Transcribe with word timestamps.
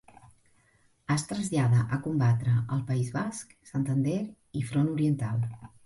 Es 1.15 1.25
trasllada 1.31 1.83
a 1.97 2.01
combatre 2.07 2.55
al 2.77 2.83
País 2.91 3.13
Basc, 3.21 3.55
Santander 3.75 4.21
i 4.63 4.69
front 4.73 4.95
oriental. 5.01 5.51